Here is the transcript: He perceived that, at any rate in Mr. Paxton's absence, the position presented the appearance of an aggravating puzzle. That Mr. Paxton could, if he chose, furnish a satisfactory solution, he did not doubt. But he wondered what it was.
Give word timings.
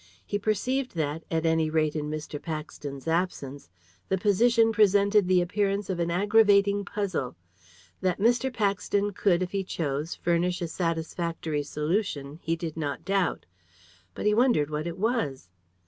He 0.25 0.39
perceived 0.39 0.95
that, 0.95 1.25
at 1.29 1.45
any 1.45 1.69
rate 1.69 1.95
in 1.95 2.09
Mr. 2.09 2.41
Paxton's 2.41 3.07
absence, 3.07 3.69
the 4.09 4.17
position 4.17 4.71
presented 4.71 5.27
the 5.27 5.41
appearance 5.43 5.91
of 5.91 5.99
an 5.99 6.09
aggravating 6.09 6.83
puzzle. 6.83 7.35
That 8.01 8.17
Mr. 8.19 8.51
Paxton 8.51 9.11
could, 9.13 9.43
if 9.43 9.51
he 9.51 9.63
chose, 9.63 10.15
furnish 10.15 10.59
a 10.59 10.67
satisfactory 10.67 11.61
solution, 11.61 12.39
he 12.41 12.55
did 12.55 12.77
not 12.77 13.05
doubt. 13.05 13.45
But 14.15 14.25
he 14.25 14.33
wondered 14.33 14.71
what 14.71 14.87
it 14.87 14.97
was. 14.97 15.49